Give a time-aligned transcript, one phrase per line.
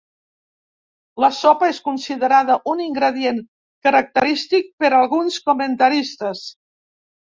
[1.23, 3.37] La sopa és considerada un ingredient
[3.89, 6.43] característic per alguns comentaristes.